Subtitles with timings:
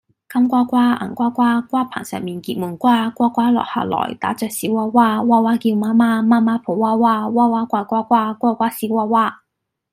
[0.33, 3.07] 金瓜瓜，銀瓜瓜，瓜棚上面結滿瓜。
[3.11, 9.43] 瓜瓜落下來，打着小娃娃；娃娃叫媽媽，媽媽抱娃娃；娃娃怪瓜瓜，瓜瓜笑娃娃